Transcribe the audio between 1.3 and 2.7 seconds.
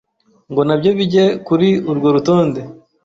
kuri urwo rutonde